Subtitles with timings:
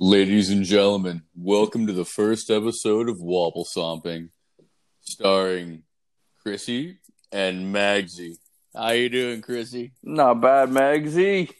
[0.00, 4.30] Ladies and gentlemen, welcome to the first episode of Wobble Stomping,
[5.00, 5.82] starring
[6.40, 7.00] Chrissy
[7.32, 8.36] and Magsy.
[8.72, 9.94] How you doing, Chrissy?
[10.04, 11.50] Not bad, Magsy.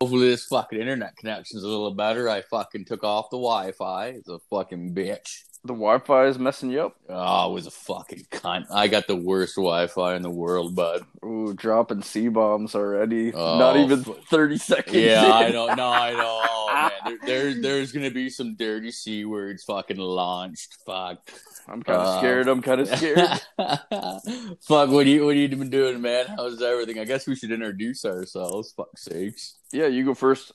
[0.00, 2.28] Hopefully this fucking internet connection's a little better.
[2.28, 4.06] I fucking took off the Wi-Fi.
[4.08, 5.44] It's a fucking bitch.
[5.62, 6.96] The Wi-Fi is messing you up.
[7.10, 8.64] Oh, it was a fucking cunt.
[8.72, 11.04] I got the worst Wi-Fi in the world, bud.
[11.22, 13.34] Ooh, dropping C bombs already.
[13.34, 14.96] Oh, Not even fu- thirty seconds.
[14.96, 15.30] Yeah, in.
[15.32, 15.74] I don't know.
[15.74, 16.40] No, I know.
[16.48, 17.18] Oh, man.
[17.26, 20.78] There, there, there's gonna be some dirty c words fucking launched.
[20.86, 21.18] Fuck.
[21.68, 22.48] I'm kind of Uh, scared.
[22.48, 23.28] I'm kind of scared.
[24.62, 24.90] Fuck.
[24.90, 26.26] What you What you been doing, man?
[26.26, 26.98] How's everything?
[26.98, 28.72] I guess we should introduce ourselves.
[28.72, 29.58] Fuck sakes.
[29.72, 30.52] yeah, you go first.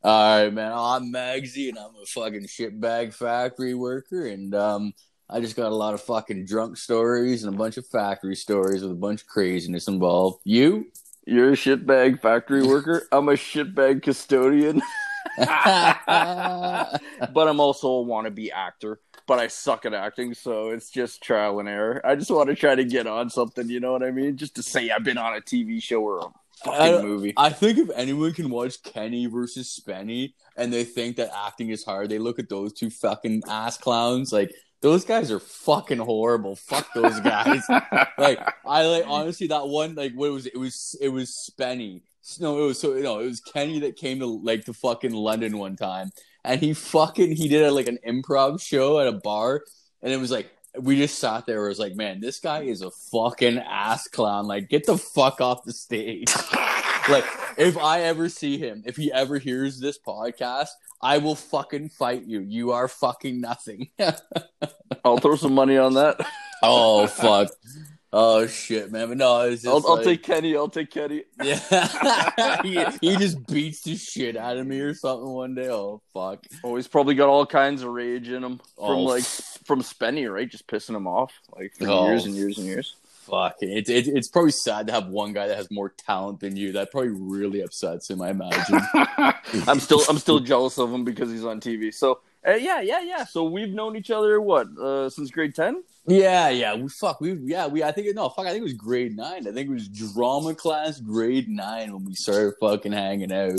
[0.00, 0.70] All right, man.
[0.72, 4.94] I'm Magsy, and I'm a fucking shitbag factory worker, and um,
[5.28, 8.82] I just got a lot of fucking drunk stories and a bunch of factory stories
[8.82, 10.40] with a bunch of craziness involved.
[10.44, 10.86] You?
[11.26, 13.08] You're a shitbag factory worker.
[13.12, 14.82] I'm a shitbag custodian,
[15.36, 19.00] but I'm also a wannabe actor.
[19.26, 22.00] But I suck at acting, so it's just trial and error.
[22.04, 23.68] I just want to try to get on something.
[23.68, 24.36] You know what I mean?
[24.36, 26.26] Just to say I've been on a TV show or a
[26.64, 27.34] fucking don't- movie.
[27.36, 31.84] I think if anyone can watch Kenny versus Spenny and they think that acting is
[31.84, 34.32] hard, they look at those two fucking ass clowns.
[34.32, 36.56] Like those guys are fucking horrible.
[36.56, 37.62] Fuck those guys.
[38.18, 40.54] like I like honestly that one like what was it?
[40.54, 42.02] It was it was Spenny.
[42.40, 45.56] No, it was so no, it was Kenny that came to like to fucking London
[45.56, 46.10] one time,
[46.44, 49.62] and he fucking he did a, like an improv show at a bar,
[50.02, 50.50] and it was like
[50.80, 51.64] we just sat there.
[51.64, 54.46] It was like, man, this guy is a fucking ass clown.
[54.46, 56.32] Like, get the fuck off the stage.
[57.10, 57.24] like,
[57.56, 60.68] if I ever see him, if he ever hears this podcast,
[61.00, 62.40] I will fucking fight you.
[62.40, 63.90] You are fucking nothing.
[65.04, 66.24] I'll throw some money on that.
[66.62, 67.50] oh fuck.
[68.12, 69.08] Oh shit, man.
[69.08, 70.56] But no, it's just I'll, I'll take Kenny.
[70.56, 71.24] I'll take Kenny.
[71.42, 75.68] Yeah, he, he just beats the shit out of me or something one day.
[75.68, 76.44] Oh fuck!
[76.64, 80.32] Oh, he's probably got all kinds of rage in him from Oh, like from Spenny,
[80.32, 80.48] right?
[80.50, 82.06] Just pissing him off like for Oh.
[82.06, 82.94] years and years and years.
[83.26, 83.56] Fuck!
[83.60, 86.72] It's it, it's probably sad to have one guy that has more talent than you.
[86.72, 88.22] That probably really upsets him.
[88.22, 88.80] I imagine.
[89.68, 91.92] I'm still I'm still jealous of him because he's on TV.
[91.92, 93.24] So uh, yeah, yeah, yeah.
[93.24, 95.82] So we've known each other what uh, since grade ten?
[96.06, 96.74] yeah, yeah.
[96.74, 97.20] We fuck.
[97.20, 97.66] We yeah.
[97.66, 98.46] We I think no fuck.
[98.46, 99.46] I think it was grade nine.
[99.46, 103.58] I think it was drama class grade nine when we started fucking hanging out.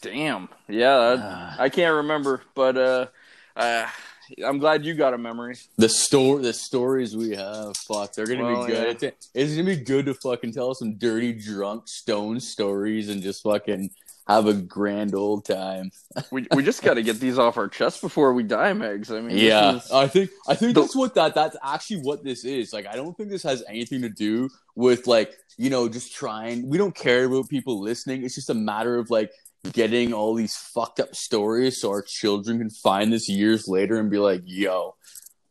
[0.00, 0.48] Damn.
[0.68, 1.56] Yeah, Ah.
[1.60, 3.06] I, I can't remember, but uh,
[3.54, 3.86] uh,
[4.44, 5.56] I'm glad you got a memory.
[5.76, 9.02] The story, the stories we have, fuck, they're gonna Well, be good.
[9.02, 9.08] yeah.
[9.10, 13.42] It's, it's gonna be good to fucking tell some dirty, drunk, stone stories and just
[13.42, 13.90] fucking
[14.28, 15.90] have a grand old time.
[16.30, 19.10] We we just got to get these off our chest before we die, Megs.
[19.10, 22.22] I mean, Yeah, is- I think I think The- that's what that that's actually what
[22.24, 22.72] this is.
[22.72, 26.68] Like, I don't think this has anything to do with like you know just trying.
[26.68, 28.24] We don't care about people listening.
[28.24, 29.30] It's just a matter of like
[29.72, 34.10] getting all these fucked up stories so our children can find this years later and
[34.10, 34.94] be like, "Yo,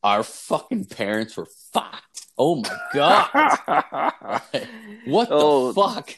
[0.03, 2.10] our fucking parents were fucked."
[2.43, 3.29] Oh my god,
[5.05, 6.09] what the Oh, fuck?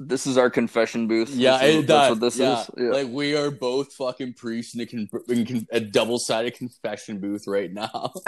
[0.00, 1.30] this is our confession booth.
[1.30, 2.60] Yeah, this is, it, that's what this yeah.
[2.62, 2.70] is.
[2.76, 2.88] Yeah.
[2.90, 7.44] Like we are both fucking priests in a, con- in con- a double-sided confession booth
[7.46, 8.12] right now,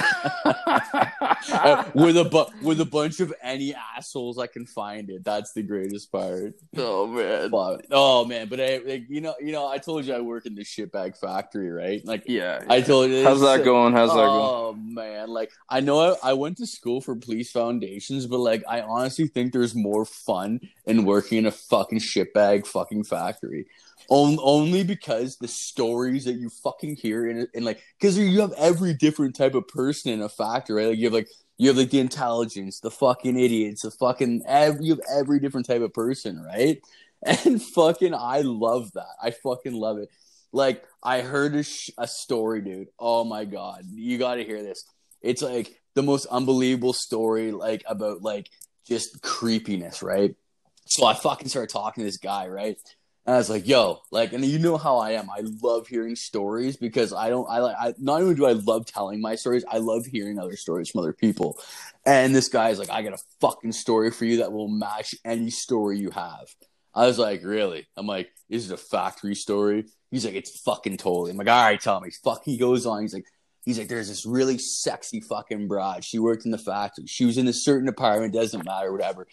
[1.52, 5.24] Uh, with a bu- with a bunch of any assholes I can find it.
[5.24, 6.54] That's the greatest part.
[6.76, 7.50] oh man.
[7.50, 10.46] But, oh man, but I, like, you know, you know, I told you I work
[10.46, 12.04] in the shitbag factory, right?
[12.06, 12.62] Like Yeah.
[12.68, 13.92] I told you, How's that going?
[13.94, 14.30] How's that going?
[14.30, 18.62] Oh man, like I know I, I went to school for police foundations, but like
[18.68, 23.66] I honestly think there's more fun in working in a fucking shitbag fucking factory.
[24.08, 28.52] On, only because the stories that you fucking hear in, in like because you have
[28.58, 30.88] every different type of person in a factory, right?
[30.90, 34.84] Like you have like you have like the intelligence, the fucking idiots, the fucking every,
[34.84, 36.80] you have every different type of person, right?
[37.24, 39.14] And fucking I love that.
[39.22, 40.08] I fucking love it.
[40.50, 42.88] Like I heard a, sh- a story, dude.
[42.98, 44.84] Oh my god, you got to hear this.
[45.22, 48.50] It's like the most unbelievable story, like about like
[48.86, 50.34] just creepiness, right?
[50.86, 52.76] So I fucking started talking to this guy, right?
[53.24, 55.30] And I was like, "Yo, like," and you know how I am.
[55.30, 57.48] I love hearing stories because I don't.
[57.48, 57.76] I like.
[57.78, 61.00] I not only do I love telling my stories, I love hearing other stories from
[61.00, 61.58] other people.
[62.04, 65.50] And this guy's like, "I got a fucking story for you that will match any
[65.50, 66.48] story you have."
[66.94, 70.96] I was like, "Really?" I'm like, "Is it a factory story?" He's like, "It's fucking
[70.96, 72.42] totally." I'm like, "All right, tell me." Fuck.
[72.44, 73.02] He goes on.
[73.02, 73.26] He's like,
[73.64, 76.04] "He's like, there's this really sexy fucking broad.
[76.04, 77.06] She worked in the factory.
[77.06, 78.34] She was in a certain apartment.
[78.34, 79.26] Doesn't matter, whatever."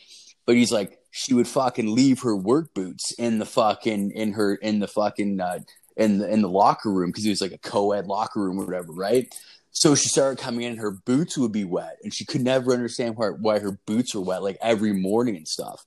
[0.45, 4.55] But he's like, she would fucking leave her work boots in the fucking in her
[4.55, 5.59] in the fucking uh,
[5.97, 8.65] in the in the locker room because it was like a co-ed locker room or
[8.65, 9.33] whatever, right?
[9.71, 12.73] So she started coming in, and her boots would be wet, and she could never
[12.73, 15.85] understand why why her boots were wet, like every morning and stuff.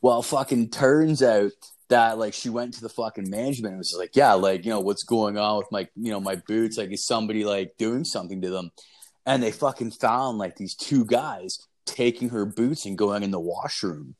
[0.00, 1.52] Well, fucking turns out
[1.92, 4.80] that like she went to the fucking management and was like, yeah, like you know
[4.80, 6.78] what's going on with my you know my boots?
[6.78, 8.70] Like is somebody like doing something to them?
[9.24, 13.40] And they fucking found like these two guys taking her boots and going in the
[13.40, 14.16] washroom.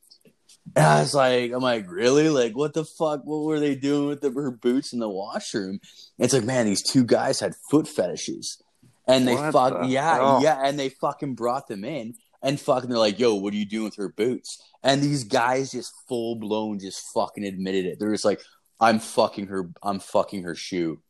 [0.77, 2.29] And I was like, I'm like, really?
[2.29, 3.23] Like, what the fuck?
[3.25, 5.81] What were they doing with the, her boots in the washroom?
[6.19, 8.63] And it's like, man, these two guys had foot fetishes,
[9.09, 12.91] and they What fuck, the yeah, yeah, and they fucking brought them in, and fucking,
[12.91, 14.62] they're like, yo, what are you doing with her boots?
[14.83, 17.99] And these guys just full blown just fucking admitted it.
[17.99, 18.41] They're just like,
[18.81, 21.00] I'm fucking her, I'm fucking her shoe.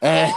[0.00, 0.32] And,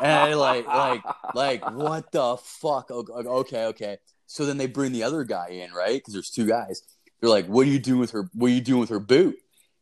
[0.00, 1.02] and like, like,
[1.34, 2.90] like, what the fuck?
[2.90, 3.98] Okay, okay.
[4.26, 5.94] So then they bring the other guy in, right?
[5.94, 6.82] Because there's two guys.
[7.20, 8.28] They're like, "What are you doing with her?
[8.34, 9.36] What are you doing with her boot?"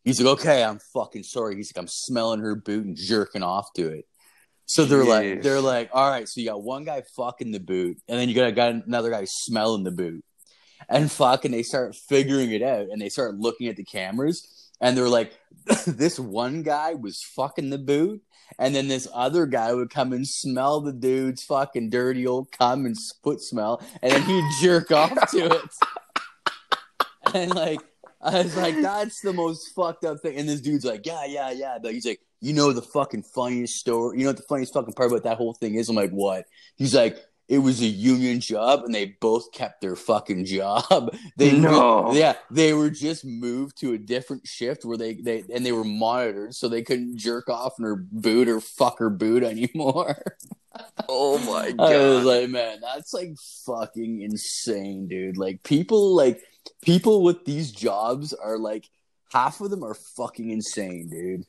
[0.04, 3.72] He's like, "Okay, I'm fucking sorry." He's like, "I'm smelling her boot and jerking off
[3.74, 4.06] to it."
[4.66, 7.98] So they're like, they're like, "All right." So you got one guy fucking the boot,
[8.08, 10.24] and then you got got another guy smelling the boot,
[10.88, 14.96] and fucking they start figuring it out, and they start looking at the cameras, and
[14.96, 15.38] they're like,
[15.86, 18.22] "This one guy was fucking the boot."
[18.58, 22.86] And then this other guy would come and smell the dude's fucking dirty old cum
[22.86, 25.70] and foot smell, and then he'd jerk off to it.
[27.34, 27.80] And like,
[28.20, 30.36] I was like, that's the most fucked up thing.
[30.36, 31.78] And this dude's like, yeah, yeah, yeah.
[31.82, 34.18] But he's like, you know, the fucking funniest story.
[34.18, 35.88] You know what the funniest fucking part about that whole thing is?
[35.88, 36.44] I'm like, what?
[36.76, 37.18] He's like,
[37.48, 41.14] it was a union job, and they both kept their fucking job.
[41.36, 42.12] They No.
[42.12, 45.84] yeah, they were just moved to a different shift where they they and they were
[45.84, 50.16] monitored, so they couldn't jerk off in her boot or fuck her boot anymore.
[51.08, 51.92] oh my god!
[51.92, 53.34] I was like, man, that's like
[53.66, 55.36] fucking insane, dude.
[55.36, 56.40] Like people like
[56.82, 58.88] people with these jobs are like
[59.32, 61.44] half of them are fucking insane, dude.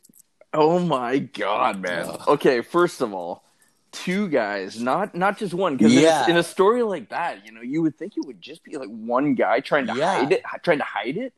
[0.55, 2.05] Oh my god, man.
[2.09, 2.21] Ugh.
[2.29, 3.43] Okay, first of all,
[3.91, 5.77] two guys, not not just one.
[5.77, 6.23] Because Yeah.
[6.23, 8.63] in, a, in a story like that, you know, you would think it would just
[8.63, 10.19] be like one guy trying to Yeah.
[10.19, 11.33] hide it, trying to hide it.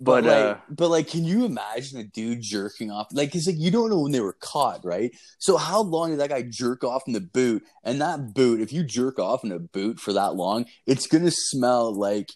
[0.00, 3.06] But, But, like, uh, but like, can you imagine a dude jerking off?
[3.12, 5.12] Like, it's like you don't know when they were caught, right?
[5.38, 7.62] So how long did that guy jerk off in the boot?
[7.84, 11.30] And that boot, if you jerk off in a boot for that long, it's gonna
[11.30, 12.32] smell like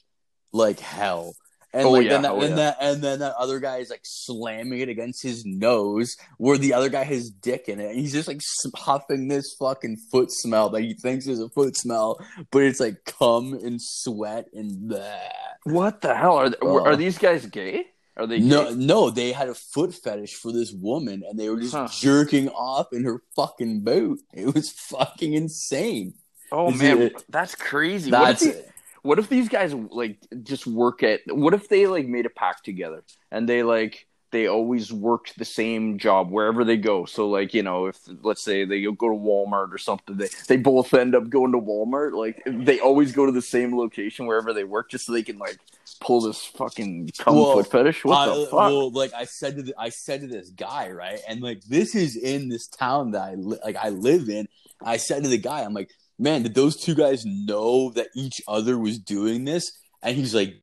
[0.52, 1.34] like hell.
[1.76, 2.56] And Oh, like yeah, then that, oh, and yeah.
[2.56, 6.72] that and then that other guy is like slamming it against his nose, where the
[6.72, 8.40] other guy has dick in it, and he's just like
[8.74, 12.18] huffing this fucking foot smell that he thinks is a foot smell,
[12.50, 15.18] but it's like cum and sweat and bleh.
[15.64, 16.84] what the hell are they, Oh.
[16.84, 17.86] are these guys gay?
[18.16, 18.74] Are they No, gay?
[18.76, 21.88] no, they had a foot fetish for this woman, and they were just Huh.
[21.92, 24.20] jerking off in her fucking boot.
[24.32, 26.14] It was fucking insane.
[26.50, 28.10] Oh Is man, it- that's crazy.
[28.10, 28.64] What if, That's the-
[29.06, 31.20] what if these guys like just work at?
[31.28, 35.44] What if they like made a pact together and they like they always worked the
[35.44, 37.04] same job wherever they go?
[37.04, 40.56] So like you know, if let's say they go to Walmart or something, they they
[40.56, 42.12] both end up going to Walmart.
[42.12, 45.38] Like they always go to the same location wherever they work, just so they can
[45.38, 45.58] like
[46.00, 48.04] pull this fucking cum Well, foot fetish.
[48.04, 48.52] What the fuck?
[48.52, 51.94] Well, like I said to the, I said to this guy, right, and like this
[51.94, 54.48] is in this town that I li- like I live in.
[54.82, 58.40] I said to the guy, I'm like, man, did those two guys know that each
[58.48, 59.70] other was doing this?
[60.02, 60.62] And he's like,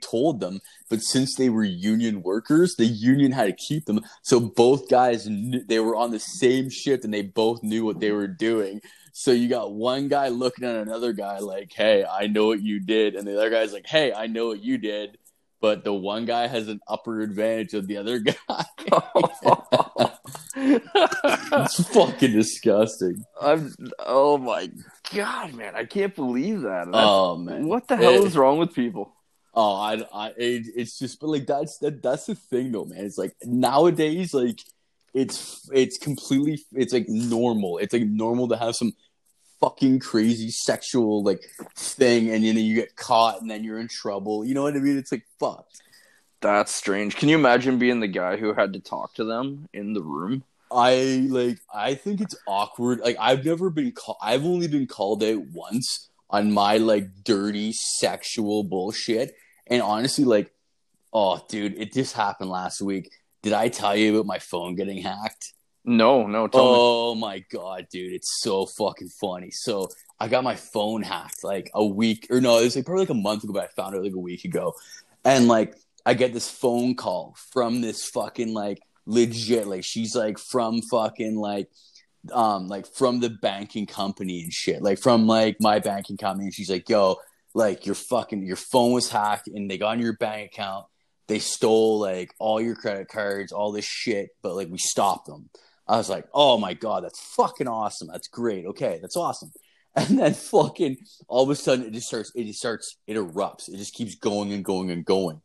[0.00, 4.00] told them, but since they were union workers, the union had to keep them.
[4.22, 8.00] So both guys knew, they were on the same shift and they both knew what
[8.00, 8.80] they were doing.
[9.12, 12.78] So you got one guy looking at another guy like, "Hey, I know what you
[12.78, 15.18] did," and the other guy's like, "Hey, I know what you did."
[15.60, 18.64] But the one guy has an upper advantage of the other guy.
[20.58, 23.24] it's fucking disgusting.
[23.40, 23.74] I'm.
[24.00, 24.70] Oh my
[25.14, 25.74] god, man!
[25.74, 26.86] I can't believe that.
[26.86, 29.14] That's- Oh man, what the hell It- is wrong with people?
[29.54, 33.04] Oh, I, I, it, it's just, but like that's that, that's the thing though, man.
[33.04, 34.60] It's like nowadays, like
[35.14, 37.78] it's it's completely, it's like normal.
[37.78, 38.92] It's like normal to have some
[39.60, 41.42] fucking crazy sexual like
[41.74, 44.44] thing, and then you get caught, and then you're in trouble.
[44.44, 44.96] You know what I mean?
[44.98, 45.66] It's like fuck.
[46.40, 47.16] That's strange.
[47.16, 50.44] Can you imagine being the guy who had to talk to them in the room?
[50.70, 53.00] I like, I think it's awkward.
[53.00, 54.18] Like I've never been called.
[54.22, 59.34] I've only been called out once on my like dirty sexual bullshit,
[59.66, 60.52] and honestly, like,
[61.12, 63.10] oh, dude, it just happened last week.
[63.42, 65.52] Did I tell you about my phone getting hacked?
[65.84, 66.48] No, no.
[66.48, 66.68] Tell me.
[66.70, 69.50] Oh my god, dude, it's so fucking funny.
[69.50, 69.88] So
[70.20, 73.10] I got my phone hacked like a week or no, it was like probably like
[73.10, 74.74] a month ago, but I found it like a week ago.
[75.24, 80.38] And like I get this phone call from this fucking like legit, like she's like
[80.38, 81.68] from fucking like
[82.32, 84.82] um like from the banking company and shit.
[84.82, 86.44] Like from like my banking company.
[86.44, 87.16] And she's like, yo,
[87.54, 90.86] like your fucking your phone was hacked and they got in your bank account.
[91.26, 95.48] They stole like all your credit cards, all this shit, but like we stopped them.
[95.86, 98.08] I was like, oh my god, that's fucking awesome.
[98.12, 98.66] That's great.
[98.66, 99.50] Okay, that's awesome.
[99.96, 103.68] And then fucking all of a sudden it just starts, it just starts, it erupts.
[103.68, 105.40] It just keeps going and going and going.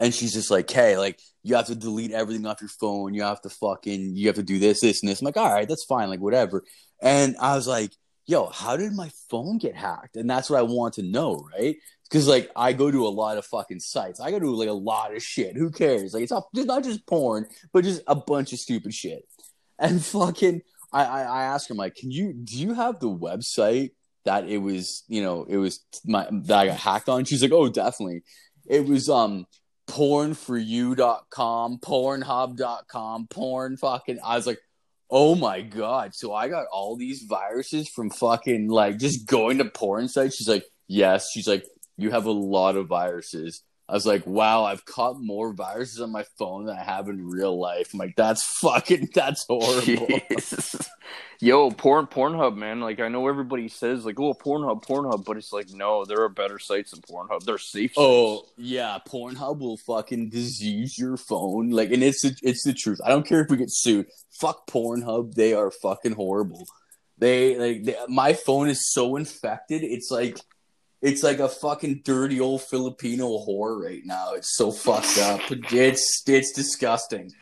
[0.00, 3.14] and she's just like, "Hey, like you have to delete everything off your phone.
[3.14, 5.52] You have to fucking you have to do this, this, and this." I'm like, "All
[5.52, 6.64] right, that's fine, like whatever."
[7.00, 7.92] And I was like,
[8.26, 11.76] "Yo, how did my phone get hacked?" And that's what I want to know, right?
[12.08, 14.20] Because like I go to a lot of fucking sites.
[14.20, 15.56] I go to like a lot of shit.
[15.56, 16.14] Who cares?
[16.14, 19.26] Like it's not just not just porn, but just a bunch of stupid shit.
[19.78, 20.62] And fucking,
[20.92, 23.92] I I, I asked him like, "Can you do you have the website?"
[24.24, 27.24] That it was, you know, it was my that I got hacked on.
[27.24, 28.22] She's like, "Oh, definitely."
[28.66, 29.46] It was um
[29.88, 34.18] pornforyou.com, pornhub.com, porn fucking.
[34.24, 34.60] I was like,
[35.10, 36.14] oh my god.
[36.14, 40.36] So I got all these viruses from fucking like just going to porn sites.
[40.36, 41.30] She's like, yes.
[41.32, 41.64] She's like,
[41.96, 43.62] you have a lot of viruses.
[43.88, 47.26] I was like, wow, I've caught more viruses on my phone than I have in
[47.26, 47.94] real life.
[47.94, 50.08] I'm like, that's fucking, that's horrible.
[51.40, 52.80] Yo, porn, Pornhub, man.
[52.80, 56.28] Like, I know everybody says, like, oh, Pornhub, Pornhub, but it's like, no, there are
[56.28, 57.44] better sites than Pornhub.
[57.44, 57.92] They're safe.
[57.96, 61.70] Oh yeah, Pornhub will fucking disease your phone.
[61.70, 63.00] Like, and it's the, it's the truth.
[63.02, 64.06] I don't care if we get sued.
[64.38, 65.34] Fuck Pornhub.
[65.34, 66.66] They are fucking horrible.
[67.16, 69.82] They like they, my phone is so infected.
[69.82, 70.38] It's like
[71.00, 74.32] it's like a fucking dirty old Filipino whore right now.
[74.34, 75.40] It's so fucked up.
[75.50, 77.32] It's it's disgusting.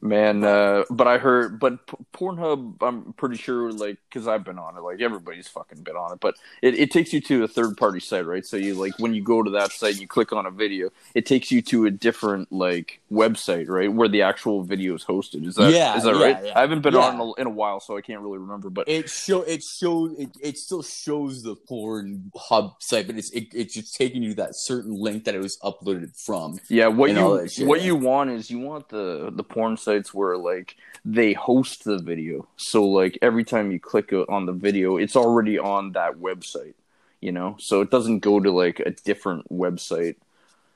[0.00, 4.58] Man, uh, but I heard, but P- Pornhub, I'm pretty sure, like, because I've been
[4.58, 7.48] on it, like everybody's fucking been on it, but it, it takes you to a
[7.48, 8.46] third party site, right?
[8.46, 10.90] So you like when you go to that site, and you click on a video,
[11.14, 15.44] it takes you to a different like website, right, where the actual video is hosted.
[15.46, 16.44] Is that Yeah, is that yeah, right?
[16.44, 16.52] yeah.
[16.56, 17.00] I haven't been Yeah.
[17.00, 18.70] on in a, in a while, so I can't really remember.
[18.70, 23.30] But It show it shows it, it still shows the porn hub site, but it's
[23.30, 26.60] it, it's just taking you to that certain link that it was uploaded from.
[26.68, 27.66] Yeah, what you shit.
[27.66, 31.98] what you want is you want the the porn sites where like they host the
[31.98, 32.46] video.
[32.56, 36.74] So like every time you click on the video, it's already on that website,
[37.20, 37.56] you know?
[37.58, 40.16] So it doesn't go to like a different website.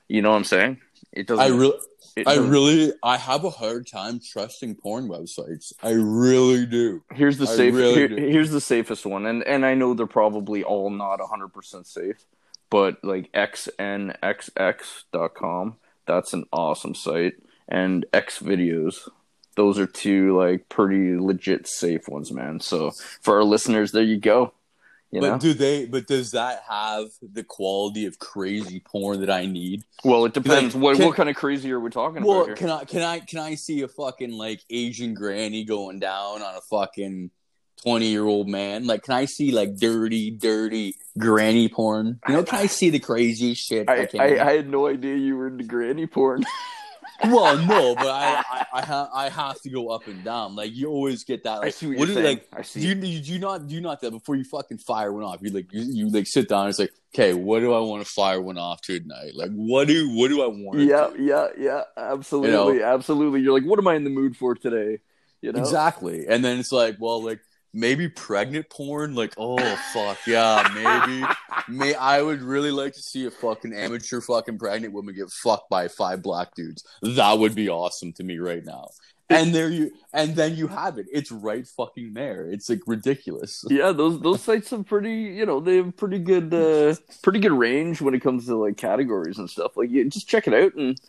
[0.08, 0.78] You know what I'm saying?
[1.12, 1.78] It doesn't I really
[2.26, 5.72] I really I have a hard time trusting porn websites.
[5.82, 7.02] I really do.
[7.12, 9.26] Here's the safe really here- here's the safest one.
[9.26, 12.24] And and I know they're probably all not 100% safe,
[12.70, 13.30] but like
[14.52, 15.76] xnxx.com,
[16.06, 17.34] that's an awesome site
[17.72, 19.08] and X videos
[19.56, 22.58] those are two like pretty legit safe ones, man.
[22.60, 24.54] So for our listeners, there you go.
[25.10, 25.84] You but know, do they?
[25.84, 29.82] But does that have the quality of crazy porn that I need?
[30.04, 30.74] well, it depends.
[30.74, 32.56] like, what can- what kind of crazy are we talking Well, about here?
[32.56, 36.54] can I can I can I see a fucking like Asian granny going down on
[36.54, 37.30] a fucking
[37.82, 38.86] twenty year old man?
[38.86, 42.20] Like, can I see like dirty, dirty granny porn?
[42.26, 43.90] You know, can I see the crazy shit?
[43.90, 44.18] I, can.
[44.18, 46.46] I, I had no idea you were into granny porn.
[47.24, 50.56] well, no, but I I I, ha- I have to go up and down.
[50.56, 51.58] Like you always get that.
[51.58, 52.38] Like, I see what, what you're do you, saying.
[52.38, 52.60] like?
[52.60, 52.80] I see.
[52.80, 55.24] Do you, do you do not do you not that before you fucking fire one
[55.24, 55.38] off?
[55.42, 56.68] You like you, you like sit down.
[56.68, 59.32] It's like, okay, what do I want to fire one off to tonight?
[59.34, 60.78] Like, what do what do I want?
[60.78, 61.22] to yeah, do?
[61.22, 61.82] yeah, yeah.
[61.96, 63.40] Absolutely, absolutely.
[63.40, 64.98] You're like, what am I in the mood for today?
[65.40, 66.26] You know, Exactly.
[66.28, 67.40] And then it's like, well, like
[67.72, 69.14] maybe pregnant porn.
[69.14, 71.26] Like, oh fuck yeah, maybe.
[71.68, 75.70] May I would really like to see a fucking amateur fucking pregnant woman get fucked
[75.70, 76.84] by five black dudes.
[77.02, 78.88] That would be awesome to me right now.
[79.28, 81.06] And there you, and then you have it.
[81.10, 82.46] It's right fucking there.
[82.46, 83.64] It's like ridiculous.
[83.68, 87.52] Yeah, those those sites have pretty, you know, they have pretty good, uh, pretty good
[87.52, 89.76] range when it comes to like categories and stuff.
[89.76, 91.00] Like, you just check it out and,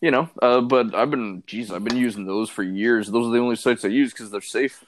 [0.00, 0.30] you know.
[0.40, 3.08] Uh, but I've been, geez, I've been using those for years.
[3.08, 4.84] Those are the only sites I use because they're safe.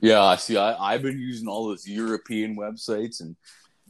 [0.00, 3.36] Yeah, see, I, I've been using all those European websites, and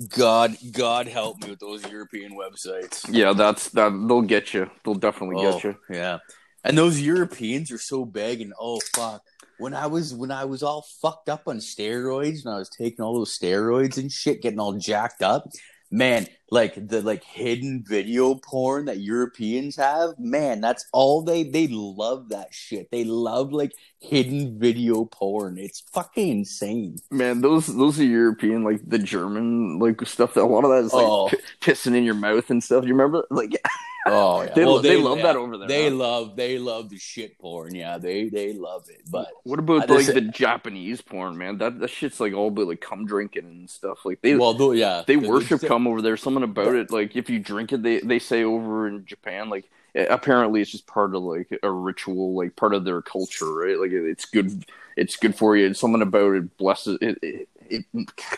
[0.08, 3.06] God, God help me with those European websites.
[3.08, 3.90] Yeah, that's that.
[3.90, 4.70] They'll get you.
[4.84, 5.76] They'll definitely get oh, you.
[5.90, 6.18] Oh, Yeah.
[6.64, 9.22] And those Europeans are so big and oh fuck.
[9.58, 13.04] When I was when I was all fucked up on steroids and I was taking
[13.04, 15.46] all those steroids and shit, getting all jacked up,
[15.90, 21.66] man, like the like hidden video porn that Europeans have, man, that's all they they
[21.68, 22.90] love that shit.
[22.90, 25.58] They love like hidden video porn.
[25.58, 26.96] It's fucking insane.
[27.10, 30.34] Man, those those are European, like the German, like stuff.
[30.34, 31.28] That a lot of that is like Oh.
[31.28, 32.84] p- pissing in your mouth and stuff.
[32.84, 33.24] You remember?
[33.30, 33.52] Like,
[34.06, 34.52] Oh yeah.
[34.54, 35.94] They lo- they love that over there, They huh?
[35.96, 37.74] love they love the shit porn.
[37.74, 39.02] Yeah, they they love it.
[39.10, 41.58] But what about like the Japanese porn, man?
[41.58, 44.04] That that shit's like all about like cum drinking and stuff.
[44.04, 46.16] Like they well, yeah, they worship the- cum over there.
[46.16, 49.70] Something about it, like if you drink it, they they say over in Japan, like
[49.94, 53.78] apparently it's just part of like a ritual, like part of their culture, right?
[53.78, 54.64] Like it- it's good,
[54.96, 55.66] it's good for you.
[55.66, 57.18] It's something about it blesses it.
[57.22, 57.84] it it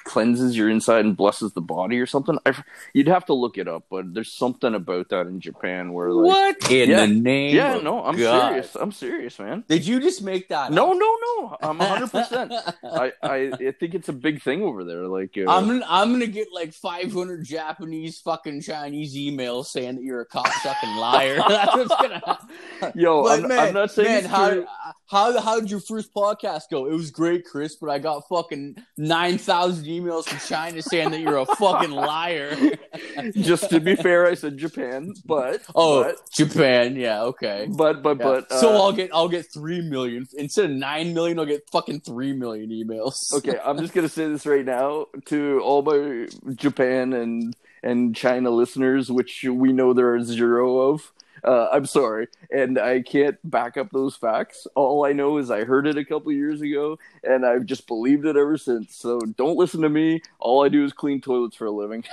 [0.04, 2.38] cleanses your inside and blesses the body or something.
[2.46, 2.54] I,
[2.94, 6.26] you'd have to look it up, but there's something about that in Japan where like
[6.60, 7.00] what in Yeah.
[7.06, 7.54] the name?
[7.54, 8.48] yeah, of no, I'm God.
[8.48, 8.74] serious.
[8.76, 9.64] I'm serious, man.
[9.68, 10.72] Did you just make that?
[10.72, 10.98] No, up?
[10.98, 11.56] no, no.
[11.62, 12.10] I'm 100.
[12.10, 12.52] percent
[12.84, 15.06] I, I I think it's a big thing over there.
[15.06, 20.02] Like uh, I'm gonna, I'm gonna get like 500 Japanese fucking Chinese emails saying that
[20.02, 21.36] you're a cop cocksucking liar.
[21.48, 22.92] That's what's gonna happen.
[22.94, 24.64] yo, But I'm, man, I'm not saying man, how,
[25.06, 26.86] how how did your first podcast go?
[26.86, 31.20] It was great, Chris, but I got fucking nine thousand emails from China saying that
[31.20, 32.56] you're a fucking liar.
[33.32, 37.66] Just to be fair, I said Japan, but oh, but Japan, yeah, okay.
[37.70, 38.24] but but, Yeah.
[38.24, 41.38] but uh, so I'll get I'll get three million instead of nine million.
[41.38, 43.32] I'll get fucking three million emails.
[43.34, 48.50] okay, I'm just gonna say this right now to all my Japan and and China
[48.50, 51.12] listeners, which we know there are zero of.
[51.44, 54.66] Uh, I'm sorry, and I can't back up those facts.
[54.74, 58.26] All I know is I heard it a couple years ago, and I've just believed
[58.26, 58.96] it ever since.
[58.96, 60.22] So don't listen to me.
[60.38, 62.04] All I do is clean toilets for a living.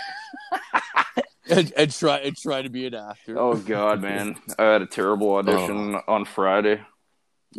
[1.49, 3.37] and, and try and try to be an actor.
[3.37, 4.37] Oh God, man!
[4.57, 6.81] I had a terrible audition on Friday.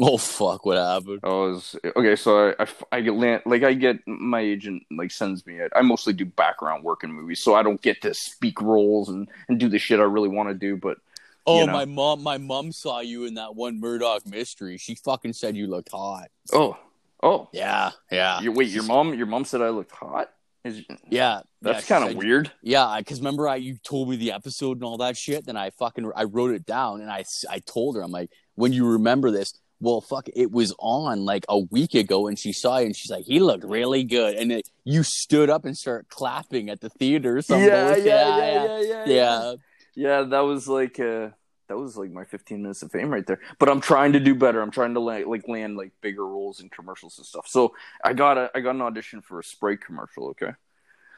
[0.01, 0.67] Oh, fuck!
[0.67, 1.21] What happened?
[1.23, 2.17] I was okay.
[2.17, 5.61] So I, I, I get land, like I get my agent like sends me.
[5.75, 9.29] I mostly do background work in movies, so I don't get to speak roles and
[9.49, 10.77] and do the shit I really want to do.
[10.77, 10.99] But
[11.47, 11.73] Oh, you know.
[11.73, 12.23] my mom!
[12.23, 14.79] My mom saw you in that one Murdoch mystery.
[14.79, 16.29] She fucking said you looked hot.
[16.53, 16.79] oh,
[17.23, 20.31] oh, Yeah, yeah, you, wait, your mom, your mom said I looked hot.
[20.65, 21.41] Is, yeah.
[21.61, 22.51] that's yeah, kind of weird.
[22.63, 25.45] Yeah, because remember, I you told me the episode and all that shit.
[25.45, 28.73] Then I fucking I wrote it down and I I told her I'm like, when
[28.73, 32.79] you remember this, well, fuck, it was on like a week ago, and she saw
[32.79, 36.09] it and she's like, he looked really good, and it, you stood up and started
[36.09, 37.37] clapping at the theater.
[37.37, 38.07] Or Yeah, bullshit.
[38.07, 39.55] yeah, yeah, yeah, yeah, yeah.
[39.95, 41.31] Yeah, that was like uh
[41.69, 43.41] that was like my 15 minutes of fame right there.
[43.59, 44.61] But I'm trying to do better.
[44.61, 47.47] I'm trying to like, like land like bigger roles in commercials and stuff.
[47.49, 47.75] So
[48.05, 50.29] I got a I got an audition for a spray commercial.
[50.29, 50.53] Okay,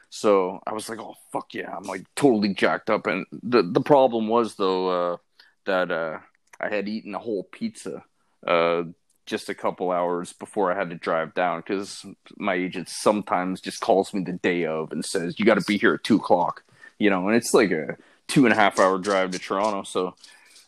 [0.09, 3.07] so I was like, oh fuck yeah, I'm like totally jacked up.
[3.07, 5.17] And the the problem was though uh,
[5.65, 6.19] that uh,
[6.59, 8.03] I had eaten a whole pizza
[8.45, 8.83] uh,
[9.25, 12.05] just a couple hours before I had to drive down because
[12.37, 15.77] my agent sometimes just calls me the day of and says you got to be
[15.77, 16.63] here at two o'clock.
[16.99, 19.83] You know, and it's like a two and a half hour drive to Toronto.
[19.83, 20.15] So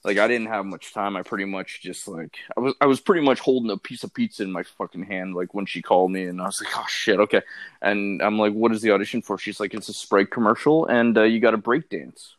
[0.03, 1.15] like I didn't have much time.
[1.17, 4.13] I pretty much just like I was I was pretty much holding a piece of
[4.13, 6.86] pizza in my fucking hand like when she called me and I was like, Oh
[6.88, 7.41] shit, okay.
[7.81, 9.38] And I'm like, What is the audition for?
[9.38, 12.36] She's like, It's a Sprite commercial and uh, you gotta break dance.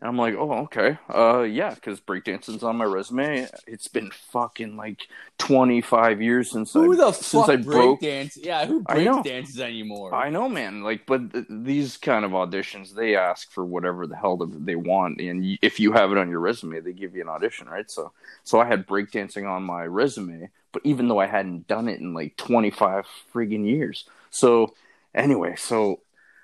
[0.00, 0.98] And I'm like, oh, okay.
[1.12, 3.48] Uh, yeah, because breakdancing's on my resume.
[3.66, 8.00] It's been fucking like 25 years since Who I the since I broke.
[8.00, 8.36] breakdance?
[8.36, 10.14] Yeah, who breakdances anymore?
[10.14, 10.82] I know, man.
[10.82, 15.20] Like, but th- these kind of auditions, they ask for whatever the hell they want,
[15.20, 17.90] and y- if you have it on your resume, they give you an audition, right?
[17.90, 18.12] So,
[18.44, 22.12] so I had breakdancing on my resume, but even though I hadn't done it in
[22.12, 24.74] like 25 friggin' years, so
[25.14, 26.00] anyway, so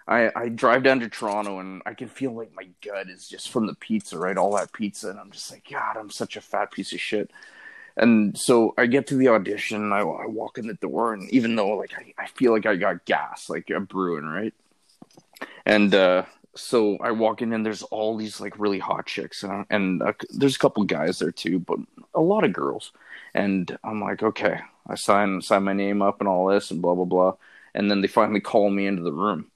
[0.07, 3.51] I I drive down to Toronto, and I can feel like my gut is just
[3.51, 4.37] from the pizza, right?
[4.37, 7.31] All that pizza, and I'm just like, God, I'm such a fat piece of shit.
[7.97, 11.55] And so I get to the audition, I, I walk in the door, and even
[11.57, 14.55] though like I, I feel like I got gas, like I'm brewing, right?
[15.67, 19.67] And uh, so I walk in, and there's all these like really hot chicks, and,
[19.71, 21.79] and uh, there's a couple guys there too, but
[22.15, 22.93] a lot of girls.
[23.35, 26.95] And I'm like, okay, I sign sign my name up and all this, and blah
[26.95, 27.35] blah blah.
[27.75, 29.51] And then they finally call me into the room,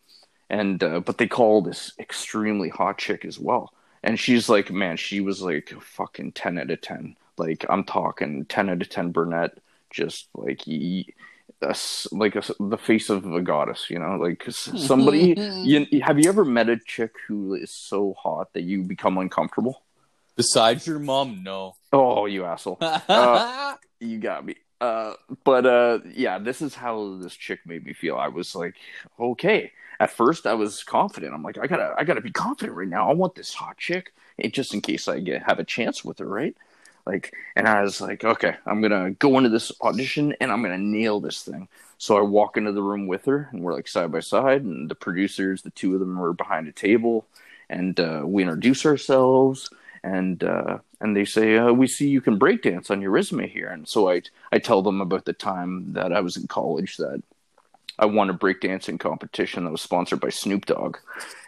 [0.48, 4.96] and uh, but they call this extremely hot chick as well, and she's like, man,
[4.96, 7.16] she was like fucking ten out of ten.
[7.38, 9.58] Like I'm talking ten out of ten brunette,
[9.90, 11.04] just like y-
[11.62, 15.34] a s like a s the face of a goddess, you know, like somebody.
[15.64, 19.82] you, have you ever met a chick who is so hot that you become uncomfortable?
[20.36, 21.76] Besides your mom, no.
[21.92, 22.78] Oh, you asshole!
[23.08, 24.56] Uh, you got me.
[24.80, 28.16] Uh, but uh, yeah, this is how this chick made me feel.
[28.16, 28.76] I was like,
[29.18, 29.72] okay.
[29.98, 31.32] At first, I was confident.
[31.32, 33.08] I'm like, I gotta, I gotta be confident right now.
[33.10, 36.18] I want this hot chick, eh, just in case I get have a chance with
[36.18, 36.54] her, right?
[37.06, 40.76] Like, and I was like, okay, I'm gonna go into this audition and I'm gonna
[40.76, 41.68] nail this thing.
[41.98, 44.90] So I walk into the room with her, and we're like side by side, and
[44.90, 47.24] the producers, the two of them, were behind a table,
[47.70, 49.70] and uh, we introduce ourselves
[50.06, 53.68] and uh, and they say uh, we see you can breakdance on your resume here.
[53.68, 57.22] And so I I tell them about the time that I was in college that
[57.98, 60.98] I won a breakdancing competition that was sponsored by Snoop Dogg.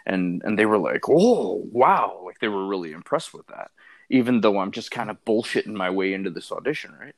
[0.05, 2.21] And and they were like oh wow.
[2.25, 3.71] Like they were really impressed with that
[4.09, 7.15] even though I'm just kind of bullshitting my way into this audition right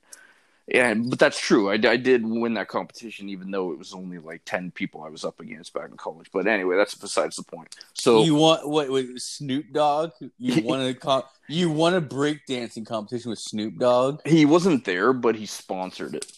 [0.74, 4.18] yeah but that's true I, I did win that competition even though it was only
[4.20, 7.44] like 10 people I was up against back in college but anyway that's besides the
[7.44, 8.90] point so you want what?
[8.90, 10.12] Wait, Snoop Dogg?
[10.38, 14.22] You want a co- you want a breakdancing competition with Snoop Dogg?
[14.26, 16.32] he wasn't there but he sponsored it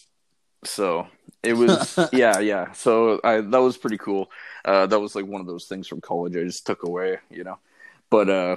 [0.64, 1.06] So
[1.42, 2.72] it was yeah yeah.
[2.72, 4.30] So I that was pretty cool.
[4.64, 7.44] Uh, that was like one of those things from college I just took away, you
[7.44, 7.58] know.
[8.10, 8.56] But uh,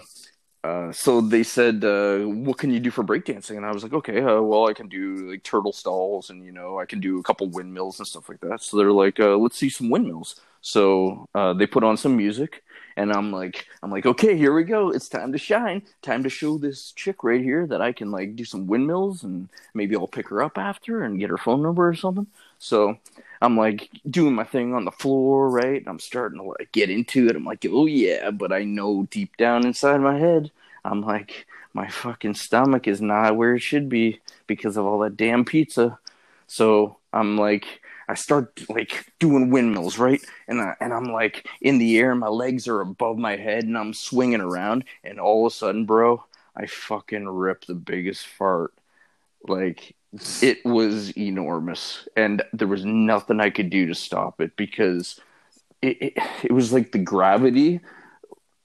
[0.67, 3.93] uh, so they said, uh, "What can you do for breakdancing?" And I was like,
[3.93, 7.19] "Okay, uh, well, I can do like turtle stalls, and you know, I can do
[7.19, 10.35] a couple windmills and stuff like that." So they're like, uh, "Let's see some windmills."
[10.61, 12.63] So uh, they put on some music,
[12.97, 14.89] and I'm like, I'm like, okay, here we go.
[14.89, 15.83] It's time to shine.
[16.01, 19.47] Time to show this chick right here that I can like do some windmills, and
[19.75, 22.27] maybe I'll pick her up after and get her phone number or something.
[22.57, 22.97] So
[23.39, 25.83] I'm like doing my thing on the floor, right?
[25.85, 27.35] I'm starting to like get into it.
[27.35, 30.49] I'm like, oh yeah, but I know deep down inside my head,
[30.83, 35.15] I'm like, my fucking stomach is not where it should be because of all that
[35.15, 35.99] damn pizza.
[36.47, 40.21] So I'm like, I start like doing windmills, right?
[40.47, 43.77] And I, and I'm like in the air, my legs are above my head, and
[43.77, 46.23] I'm swinging around, and all of a sudden, bro,
[46.55, 48.73] I fucking rip the biggest fart.
[49.47, 49.95] Like
[50.41, 55.19] it was enormous, and there was nothing I could do to stop it because
[55.81, 56.13] it, it,
[56.45, 57.81] it was like the gravity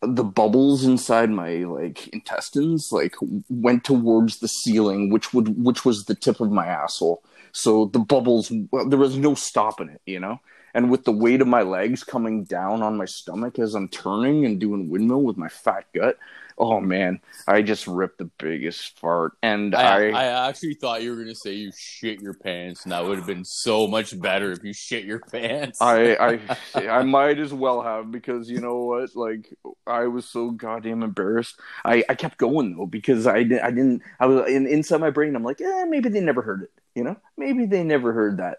[0.03, 3.15] the bubbles inside my like intestines like
[3.49, 7.23] went towards the ceiling which would which was the tip of my asshole
[7.53, 10.41] so the bubbles well, there was no stopping it you know
[10.75, 14.45] and with the weight of my legs coming down on my stomach as i'm turning
[14.45, 16.17] and doing windmill with my fat gut
[16.59, 21.11] oh man, I just ripped the biggest fart, and I, I, I actually thought you
[21.11, 24.53] were gonna say you shit your pants, and that would have been so much better
[24.53, 25.81] if you shit your pants.
[25.81, 29.53] I, I, I might as well have because you know what, like
[29.87, 31.59] I was so goddamn embarrassed.
[31.85, 35.35] I, I kept going though because I, I didn't, I was in, inside my brain.
[35.35, 38.59] I'm like, eh, maybe they never heard it, you know, maybe they never heard that.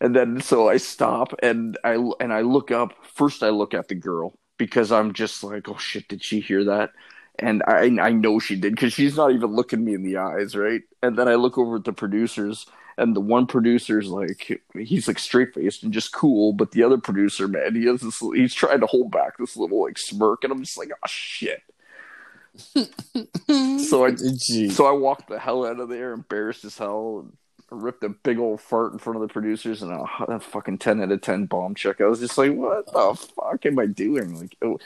[0.00, 2.92] And then so I stop and I and I look up.
[3.14, 6.64] First, I look at the girl because I'm just like, oh shit, did she hear
[6.64, 6.90] that?
[7.38, 10.56] and I I know she did because she's not even looking me in the eyes,
[10.56, 10.82] right?
[11.02, 15.18] And then I look over at the producers, and the one producer's like he's like
[15.18, 18.80] straight faced and just cool, but the other producer, man, he has this he's trying
[18.80, 21.62] to hold back this little like smirk, and I'm just like, oh shit.
[22.56, 24.72] so I Jeez.
[24.72, 27.36] so I walked the hell out of there, embarrassed as hell, and
[27.70, 31.02] ripped a big old fart in front of the producers, and a, a fucking ten
[31.02, 32.00] out of ten bomb check.
[32.00, 34.38] I was just like, what the fuck am I doing?
[34.40, 34.56] Like.
[34.60, 34.80] It,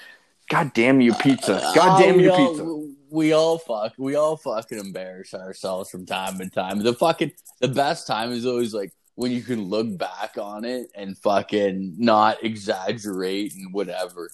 [0.50, 1.62] God damn you, pizza!
[1.64, 2.94] Uh, God damn oh, you, pizza!
[3.10, 3.92] We all fuck.
[3.96, 6.80] We all fucking embarrass ourselves from time to time.
[6.80, 10.90] The fucking the best time is always like when you can look back on it
[10.96, 14.32] and fucking not exaggerate and whatever.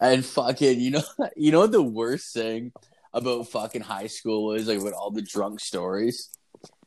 [0.00, 1.02] And fucking, you know,
[1.36, 2.72] you know the worst thing
[3.12, 6.30] about fucking high school was like with all the drunk stories.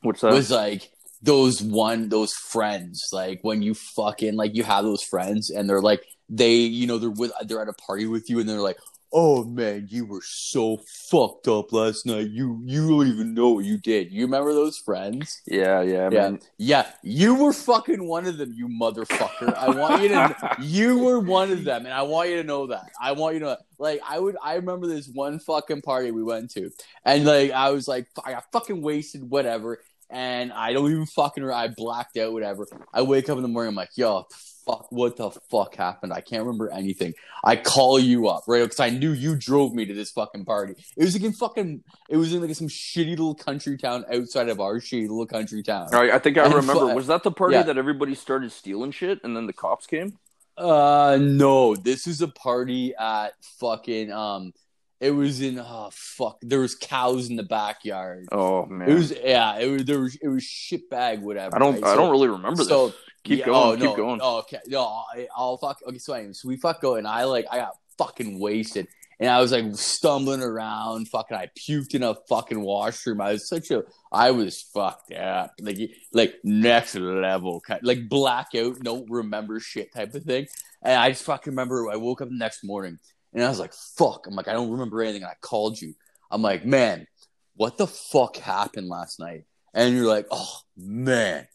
[0.02, 0.34] What's that?
[0.34, 0.92] Was like
[1.24, 5.82] those one those friends like when you fucking like you have those friends and they're
[5.82, 8.78] like they, you know, they're with, they're at a party with you, and they're like,
[9.12, 10.80] "Oh man, you were so
[11.10, 12.30] fucked up last night.
[12.30, 14.12] You you don't even know what you did.
[14.12, 15.42] You remember those friends?
[15.46, 16.40] Yeah, yeah, yeah, man.
[16.58, 16.88] yeah.
[17.04, 19.54] You were fucking one of them, you motherfucker.
[19.54, 20.56] I want you to.
[20.62, 22.90] you were one of them, and I want you to know that.
[23.00, 23.58] I want you to know.
[23.78, 26.70] Like I would, I remember this one fucking party we went to,
[27.04, 29.80] and like I was like, I got fucking wasted, whatever.
[30.12, 31.50] And I don't even fucking.
[31.50, 32.68] I blacked out, whatever.
[32.94, 33.70] I wake up in the morning.
[33.70, 34.26] I'm like, yo,
[34.66, 36.12] fuck, what the fuck happened?
[36.14, 37.14] I can't remember anything.
[37.44, 38.64] I call you up, right?
[38.64, 40.74] Because I knew you drove me to this fucking party.
[40.98, 44.50] It was like in fucking, it was in like some shitty little country town outside
[44.50, 45.88] of our shitty little country town.
[45.94, 46.90] All right, I think I and remember.
[46.90, 47.64] Fu- was that the party yeah.
[47.64, 50.18] that everybody started stealing shit and then the cops came?
[50.58, 51.76] Uh, no.
[51.76, 54.54] This is a party at fucking um.
[55.02, 56.38] It was in oh fuck.
[56.42, 58.28] There was cows in the backyard.
[58.32, 58.90] Oh man.
[58.90, 59.58] It was yeah.
[59.58, 61.56] It was there was it was shit bag whatever.
[61.56, 61.84] I don't right?
[61.84, 62.98] I so, don't really remember so, this.
[63.24, 63.58] Keep yeah, going.
[63.58, 64.20] Oh, keep no, going.
[64.22, 64.60] Oh, okay.
[64.68, 65.80] No, I, will fuck.
[65.88, 67.06] Okay, so anyway, so we fuck going.
[67.06, 68.88] I like, I got fucking wasted,
[69.20, 71.08] and I was like stumbling around.
[71.08, 73.22] Fucking, I puked in a fucking washroom.
[73.22, 75.78] I was such a, I was fucked up, like,
[76.14, 80.48] like next level, like blackout, don't remember shit type of thing.
[80.82, 81.92] And I just fucking remember.
[81.92, 82.98] I woke up the next morning,
[83.34, 84.28] and I was like, fuck.
[84.28, 85.24] I'm like, I don't remember anything.
[85.24, 85.94] And I called you.
[86.30, 87.08] I'm like, man,
[87.56, 89.46] what the fuck happened last night?
[89.74, 91.48] And you're like, oh man,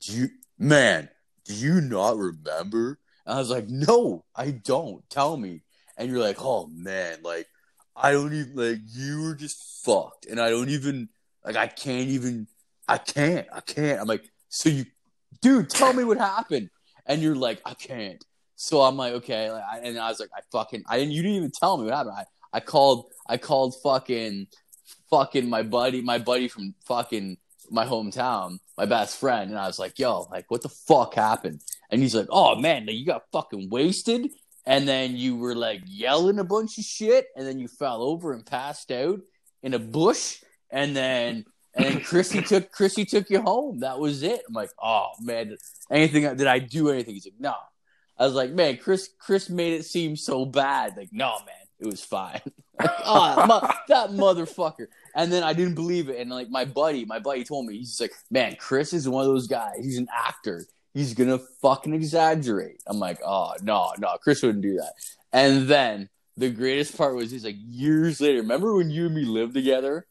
[0.00, 1.08] do you man,
[1.44, 2.98] do you not remember?
[3.26, 5.08] And I was like, no, I don't.
[5.10, 5.62] Tell me.
[5.96, 7.46] And you're like, oh man, like
[7.94, 11.08] I don't even like you were just fucked, and I don't even
[11.44, 12.46] like I can't even
[12.86, 14.00] I can't I can't.
[14.00, 14.86] I'm like, so you,
[15.42, 16.70] dude, tell me what happened.
[17.06, 18.22] And you're like, I can't.
[18.60, 21.12] So I'm like, okay, like, I, and I was like, I fucking I didn't.
[21.12, 22.16] You didn't even tell me what happened.
[22.18, 24.48] I I called I called fucking
[25.10, 27.38] fucking my buddy my buddy from fucking
[27.70, 31.60] my hometown, my best friend, and I was like, "Yo, like, what the fuck happened?"
[31.90, 34.30] And he's like, "Oh man, you got fucking wasted,
[34.66, 38.32] and then you were like yelling a bunch of shit, and then you fell over
[38.32, 39.20] and passed out
[39.62, 41.44] in a bush, and then
[41.74, 43.80] And then Chrissy took Chrissy took you home.
[43.80, 44.42] That was it.
[44.48, 45.56] I'm like, oh man,
[45.90, 47.14] anything did I do anything?
[47.14, 47.54] He's like, no.
[48.18, 50.96] I was like, man, Chris Chris made it seem so bad.
[50.96, 52.40] Like, no, man, it was fine.
[53.04, 54.86] oh, mo- that motherfucker.
[55.14, 56.18] And then I didn't believe it.
[56.18, 59.30] And like my buddy, my buddy told me, he's like, man, Chris is one of
[59.32, 59.76] those guys.
[59.82, 60.64] He's an actor.
[60.94, 62.82] He's gonna fucking exaggerate.
[62.86, 64.92] I'm like, oh no, no, Chris wouldn't do that.
[65.32, 68.40] And then the greatest part was he's like years later.
[68.40, 70.06] Remember when you and me lived together?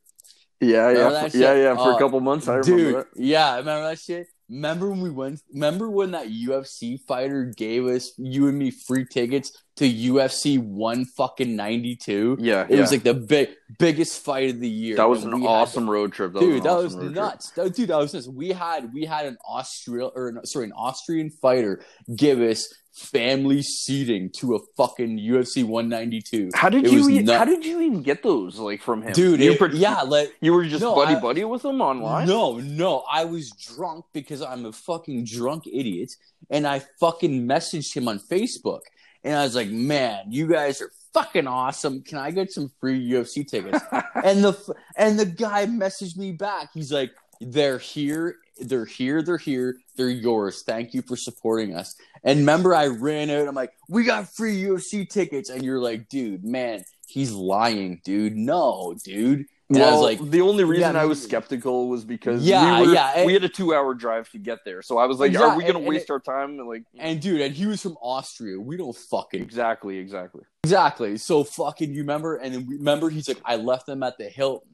[0.60, 1.76] Yeah, Remember yeah, yeah, yeah.
[1.76, 3.08] For Oh, a couple months, I remember Dude, that.
[3.16, 4.28] yeah, I remember that shit.
[4.50, 5.42] Remember when we went?
[5.54, 11.04] Remember when that UFC fighter gave us you and me free tickets to UFC one
[11.04, 12.38] fucking ninety two?
[12.40, 12.82] Yeah, It yeah.
[12.82, 14.96] was like the big biggest fight of the year.
[14.96, 16.32] that was an awesome road trip.
[16.34, 17.52] That dude, was that awesome was nuts.
[17.52, 18.28] That- dude, that was nuts.
[18.30, 21.82] We had we had an Austrian or no, sorry, an Austrian fighter
[22.16, 26.50] give us family seating to a fucking UFC 192.
[26.56, 26.98] How did It you?
[27.00, 28.58] was e- how did you even get those?
[28.58, 31.20] Like from him, Dude, You it- per- yeah, like You were just No, buddy I-
[31.20, 32.28] buddy with him online.
[32.28, 36.12] No, no, I was drunk because I'm a fucking drunk idiot,
[36.50, 38.82] and I fucking messaged him on Facebook,
[39.24, 42.02] and I was like, "Man, you guys are fucking awesome.
[42.02, 43.80] Can I get some free UFC tickets?"
[44.24, 46.70] and the and the guy messaged me back.
[46.74, 48.38] He's like, "They're here.
[48.60, 49.22] They're here.
[49.22, 49.78] They're here.
[49.96, 50.64] They're yours.
[50.64, 53.48] Thank you for supporting us." And remember, I ran out.
[53.48, 58.36] I'm like, "We got free UFC tickets," and you're like, "Dude, man, he's lying, dude.
[58.36, 62.06] No, dude." And well, I was like, the only reason Yeah, I was skeptical was
[62.06, 65.08] because Yeah, we were, yeah, we had a two-hour drive to get there, so I
[65.08, 67.54] was like, Yeah, "Are we gonna and- and waste our time?" Like, And dude, and
[67.54, 68.58] he was from Austria.
[68.62, 70.44] We don't fucking exactly, exactly.
[70.64, 71.18] exactly.
[71.18, 72.38] So fucking you remember?
[72.38, 74.70] And then remember, he's like, I left them at the Hilton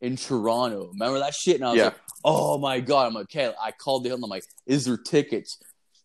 [0.00, 0.88] in Toronto.
[0.92, 1.56] Remember that shit?
[1.56, 1.84] And I was Yeah.
[1.86, 3.06] like, Oh my god!
[3.06, 3.52] I'm like, okay.
[3.62, 4.24] I called the Hilton.
[4.24, 5.56] I'm like, is there tickets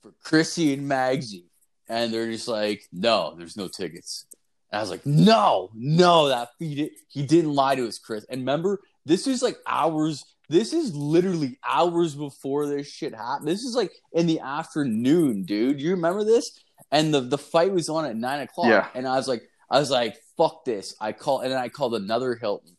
[0.01, 1.45] for Chrissy and Magsy?
[1.89, 4.25] And they're just like, no, there's no tickets.
[4.71, 8.25] And I was like, no, no, that he, did, he didn't lie to us, Chris.
[8.29, 10.23] And remember, this is like hours.
[10.49, 13.47] This is literally hours before this shit happened.
[13.47, 15.82] This is like in the afternoon, dude.
[15.82, 16.60] You remember this?
[16.91, 18.67] And the the fight was on at nine o'clock.
[18.67, 18.88] Yeah.
[18.93, 20.95] And I was like, I was like, fuck this.
[21.01, 22.75] I call and then I called another Hilton,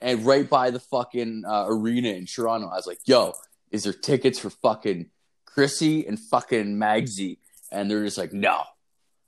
[0.00, 2.68] and right by the fucking uh, arena in Toronto.
[2.68, 3.34] I was like, yo,
[3.70, 5.10] is there tickets for fucking
[5.44, 7.38] Chrissy and fucking Magsy?
[7.70, 8.62] And they're just like, no.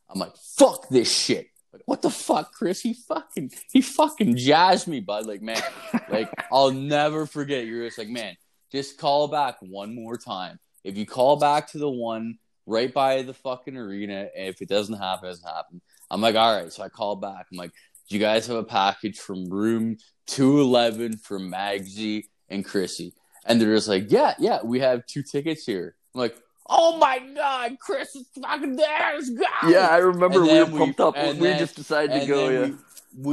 [0.08, 1.48] I'm like, fuck this shit.
[1.72, 2.80] Like, what the fuck, Chris?
[2.80, 5.26] He fucking he fucking jazzed me, bud.
[5.26, 5.62] Like, man,
[6.08, 7.66] like I'll never forget.
[7.66, 8.36] You're just like, man,
[8.72, 10.58] just call back one more time.
[10.82, 14.68] If you call back to the one right by the fucking arena, and if it
[14.68, 15.80] doesn't happen, it doesn't happen.
[16.10, 16.72] I'm like, all right.
[16.72, 17.46] So I call back.
[17.52, 17.72] I'm like,
[18.08, 19.96] do you guys have a package from room
[20.30, 23.14] 211 for Magsy and Chrissy?
[23.46, 25.96] And they're just like, yeah, yeah, we have two tickets here.
[26.14, 26.36] I'm like,
[26.68, 29.12] oh my god, Chris is fucking there.
[29.14, 29.44] Let's go.
[29.68, 31.14] Yeah, I remember we were then we- pumped up.
[31.16, 32.48] and We then- just decided to go.
[32.48, 32.74] Yeah, we,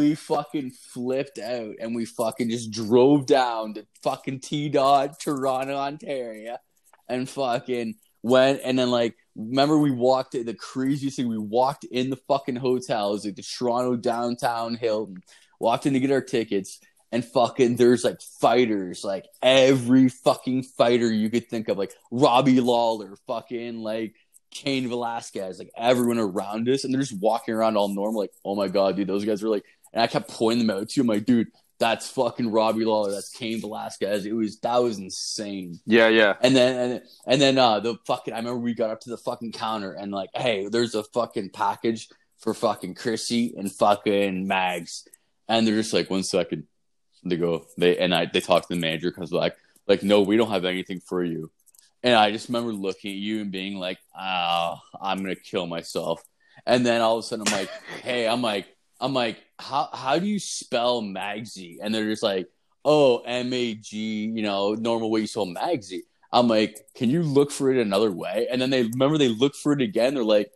[0.10, 5.76] we fucking flipped out and we fucking just drove down to fucking T Dot, Toronto,
[5.76, 6.58] Ontario,
[7.08, 11.84] and fucking went and then like remember we walked in the craziest thing we walked
[11.84, 15.22] in the fucking hotels, like the Toronto downtown Hilton
[15.60, 16.80] walked in to get our tickets
[17.12, 22.60] and fucking there's like fighters like every fucking fighter you could think of like Robbie
[22.60, 24.15] Lawler fucking like
[24.52, 28.56] Cain Velasquez, like everyone around us, and they're just walking around all normal, like, oh
[28.56, 31.08] my god, dude, those guys are like, and I kept pointing them out to him,
[31.08, 34.26] like, dude, that's fucking Robbie Lawler, that's Cain Velasquez.
[34.26, 35.80] It was that was insane.
[35.86, 36.34] yeah, yeah.
[36.41, 39.17] And then and, and then uh the fucking I remember we got up to the
[39.17, 45.08] fucking counter and like, hey, there's a fucking package for fucking Chrissy and fucking Mags.
[45.48, 46.68] And they're just like, one second.
[47.24, 49.56] They go, they and I they talk to the manager because like,
[49.88, 51.52] like, no, we don't have anything for you.
[52.04, 56.24] And I just remember looking at you and being like, oh, I'm gonna kill myself.
[56.66, 57.70] And then all of a sudden I'm like,
[58.04, 58.68] hey, I'm like,
[59.00, 61.78] I'm like, how how do you spell Magsy?
[61.82, 62.48] And they're just like,
[62.86, 66.02] oh, M A G, you know, normal way you spell Magsy.
[66.32, 68.48] I'm like, can you look for it another way?
[68.52, 70.14] And then they remember they look for it again.
[70.14, 70.52] They're like,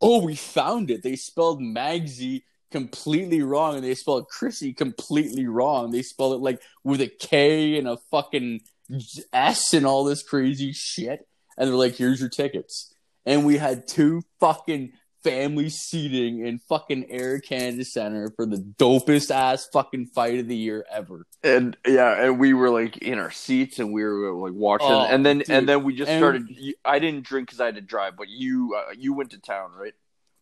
[0.00, 1.02] oh, we found it.
[1.02, 5.90] They spelled Magsy completely wrong, and they spelled Chrissy completely wrong.
[5.90, 8.60] They spelled it like with a K and a fucking
[9.32, 11.26] S and all this crazy shit.
[11.58, 12.94] And they're like, here's your tickets.
[13.26, 19.30] And we had two fucking family seating in fucking Air Canada Center for the dopest
[19.30, 21.26] ass fucking fight of the year ever.
[21.44, 25.00] And yeah, and we were like in our seats and we were like watching, Oh,
[25.04, 25.50] and then dude.
[25.50, 26.48] and then we just started.
[26.84, 29.72] I didn't drink because I had to drive, but you uh, you went to town,
[29.78, 29.92] right?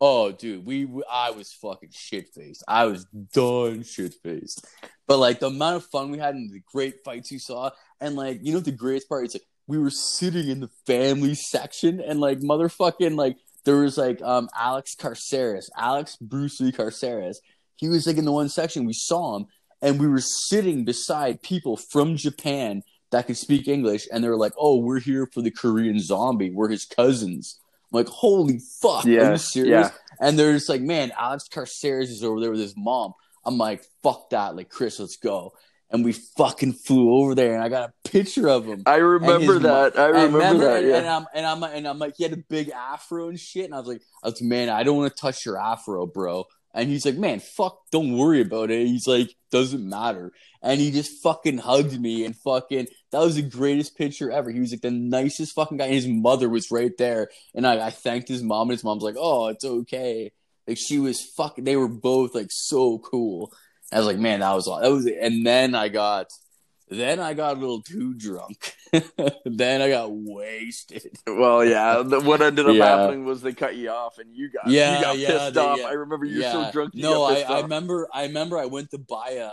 [0.01, 2.63] Oh, dude, we, I was fucking shit faced.
[2.69, 4.65] I was done shit faced.
[5.09, 8.15] But like the amount of fun we had and the great fights you saw, and
[8.15, 12.01] like you know the greatest part is like we were sitting in the family section,
[12.01, 17.41] and like motherfucking like there was like um Alex Caceres, Alex Bruce Lee Caceres.
[17.77, 19.47] He was like in the one section we saw him,
[19.83, 24.37] and we were sitting beside people from Japan that could speak English, and they were
[24.37, 26.51] like, "Oh, we're here for the Korean zombie.
[26.51, 27.59] We're his cousins."
[27.93, 29.91] I'm like, "Holy fuck, are you serious?" yeah.
[30.21, 33.13] And they're just like, "Man, Alex Caceres is over there with his mom."
[33.45, 35.53] I'm like, "Fuck that, like Chris, let's go."
[35.91, 38.83] And we fucking flew over there, and I got a picture of him.
[38.85, 39.99] I remember that.
[39.99, 40.79] I And remember that.
[40.83, 40.97] and, Yeah.
[40.99, 43.75] and I'm and I'm and I'm like, he had a big afro and shit, and
[43.75, 46.45] I was like, I was like, man, I don't want to touch your afro, bro.
[46.75, 48.87] And he's like, man, fuck, don't worry about it.
[48.87, 50.33] He's like, doesn't matter.
[50.63, 54.51] And he just fucking hugged me and fucking that was the greatest picture ever.
[54.51, 55.87] He was like the nicest fucking guy.
[55.87, 59.03] And his mother was right there, and I, I thanked his mom, and his mom's
[59.03, 60.33] like, oh, it's okay.
[60.67, 61.65] Like she was fucking.
[61.65, 63.53] They were both like so cool.
[63.91, 64.81] I was like, man, that was all.
[64.81, 65.07] That was.
[65.07, 65.17] it.
[65.21, 66.27] And then I got,
[66.91, 68.75] then I got a little too drunk.
[69.45, 71.19] then I got wasted.
[71.27, 72.01] Well, yeah.
[72.03, 72.85] What ended up Yeah.
[73.01, 75.61] happening was they cut you off, and you got Yeah, you got yeah, pissed they-
[75.61, 75.81] off.
[75.81, 76.95] I remember you're so drunk.
[76.95, 78.09] You no, got I, I remember.
[78.13, 78.59] I remember.
[78.59, 79.49] I went to buy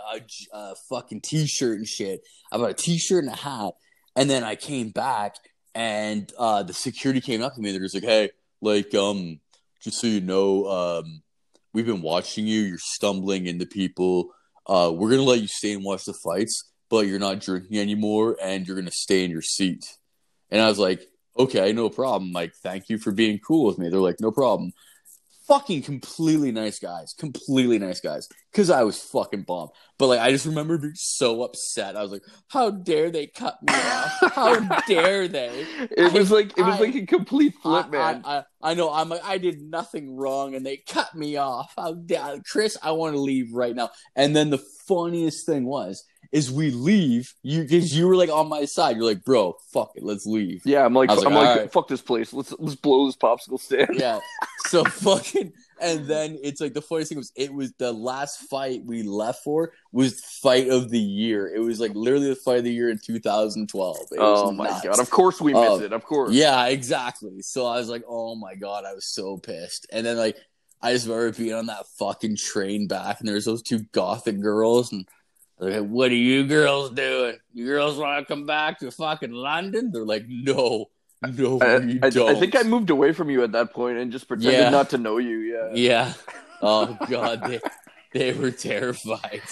[0.52, 2.22] a fucking t-shirt and shit.
[2.52, 3.72] I bought a t-shirt and a hat,
[4.14, 5.36] and then I came back,
[5.74, 7.72] and uh, the security came up to me.
[7.72, 8.30] They're just like, "Hey,
[8.62, 9.40] like, um,
[9.82, 11.22] just so you know, um,
[11.74, 12.60] we've been watching you.
[12.62, 14.30] You're stumbling into people.
[14.66, 18.36] Uh, we're gonna let you stay and watch the fights, but you're not drinking anymore,
[18.42, 19.96] and you're gonna stay in your seat."
[20.50, 21.02] And I was like,
[21.38, 22.32] "Okay, no problem.
[22.32, 24.72] Like, thank you for being cool with me." They're like, "No problem."
[25.46, 28.28] fucking completely nice guys, completely nice guys.
[28.50, 31.96] Because I was fucking bummed, but like I just remember being so upset.
[31.96, 34.32] I was like, "How dare they cut me off?
[34.32, 38.22] How dare they?" It was like it was I- like a complete flip, I, man.
[38.24, 38.92] I, I, I know.
[38.92, 41.72] I'm like, I did nothing wrong, and they cut me off.
[41.76, 42.78] How dare Chris?
[42.82, 43.90] I want to leave right now.
[44.14, 48.48] And then the funniest thing was, is we leave you because you were like on
[48.48, 48.96] my side.
[48.96, 50.62] You're like, bro, fuck it, let's leave.
[50.64, 51.72] yeah, I'm like, I'm like, like, alright.
[51.72, 52.32] fuck this place.
[52.32, 53.90] Let's let's blow this popsicle stand.
[53.94, 54.18] yeah.
[54.68, 58.82] So fucking, and then it's like the funniest thing was it was the last fight
[58.84, 61.52] we left for was fight of the year.
[61.54, 63.96] It was like literally the fight of the year in 2012.
[64.12, 64.82] It Oh my nuts.
[64.84, 64.98] god!
[64.98, 65.92] Of course we missed Oh, it.
[65.92, 66.32] Of course.
[66.32, 67.42] Yeah, exactly.
[67.42, 69.86] So I was like, oh my god, I was so pissed.
[69.92, 70.36] And then like
[70.82, 74.92] I just remember being on that fucking train back, and there's those two gothic girls,
[74.92, 75.08] and
[75.58, 77.38] "What are you girls doing?
[77.54, 80.86] You girls want to come back to fucking London?" They're like, "No,
[81.22, 84.12] no, I, I, don't." I think I moved away from you at that point and
[84.12, 84.70] just pretended Yeah.
[84.70, 85.38] not to know you.
[85.38, 85.70] Yeah.
[85.74, 86.12] Yeah.
[86.62, 87.60] Oh god, they
[88.14, 89.42] they were terrified.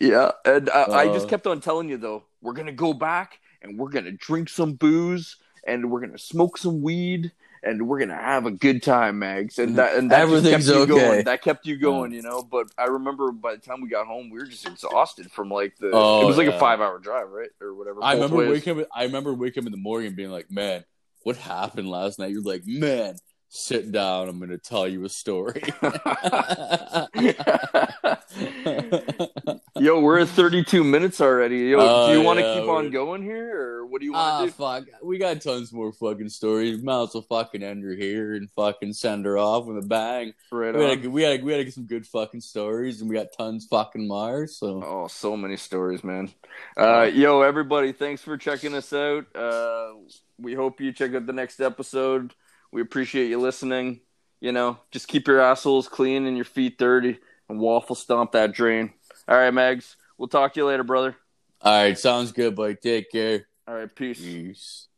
[0.00, 1.28] Yeah, and I, I just Uh.
[1.30, 5.36] kept on telling you though, we're gonna go back and we're gonna drink some booze
[5.64, 7.30] and we're gonna smoke some weed
[7.62, 9.58] and we're gonna have a good time, Mags.
[9.58, 11.08] And that and that Everything's kept you okay.
[11.08, 11.24] going.
[11.24, 12.42] That kept you going, you know.
[12.42, 15.76] But I remember by the time we got home, we were just exhausted from like
[15.78, 15.90] the.
[15.92, 18.02] Oh, it was like a five hour drive, right, or whatever.
[18.02, 18.50] I remember ways.
[18.50, 18.88] waking up.
[18.94, 20.84] I remember waking up in the morning and being like, "Man,
[21.22, 23.16] what happened last night?" You're like, "Man,
[23.48, 24.28] sit down.
[24.28, 25.62] I'm going to tell you a story."
[29.80, 31.58] Yo, we're at 32 minutes already.
[31.60, 34.12] Yo, Oh, do you want to yeah, keep on going here, or what do you
[34.12, 34.52] want Ah, to do?
[34.52, 34.84] fuck.
[35.02, 36.82] We got tons more fucking stories.
[36.82, 40.34] Might as well fucking end her here and fucking send her off with a bang.
[40.52, 43.16] Right We had, we had, we had to get some good fucking stories, and we
[43.16, 44.46] got tons fucking more.
[44.46, 46.30] So Oh, so many stories, man.
[46.76, 49.34] Uh, yo, everybody, thanks for checking us out.
[49.34, 49.94] Uh,
[50.38, 52.34] we hope you check out the next episode.
[52.70, 54.00] We appreciate you listening.
[54.42, 58.52] You know, just keep your assholes clean and your feet dirty and waffle stomp that
[58.52, 58.92] drain.
[59.30, 59.96] All right, Mags.
[60.18, 61.16] We'll talk to you later, brother.
[61.62, 62.74] all right, sounds good, buddy.
[62.74, 63.46] Take care.
[63.68, 64.20] All right, peace.
[64.20, 64.88] Peace.